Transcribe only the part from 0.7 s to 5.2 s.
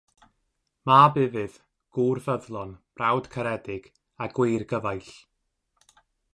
Mab ufudd, gŵr ffyddlon, brawd caredig, a gwir gyfaill.